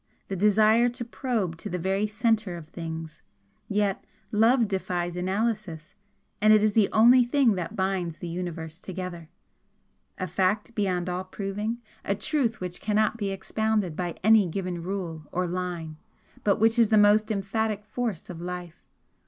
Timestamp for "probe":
1.05-1.55